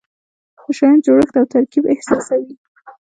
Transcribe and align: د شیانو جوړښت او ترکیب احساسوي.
د 0.63 0.65
شیانو 0.77 1.03
جوړښت 1.05 1.35
او 1.39 1.45
ترکیب 1.53 1.83
احساسوي. 1.93 2.53